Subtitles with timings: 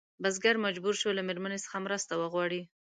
[0.21, 2.61] بزګر مجبور شو له مېرمنې څخه مرسته وغواړي.